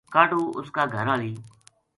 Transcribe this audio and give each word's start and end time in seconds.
کاہڈو 0.13 0.39
اس 0.59 0.67
کا 0.75 0.83
گھر 0.95 1.05
ہالی 1.09 1.31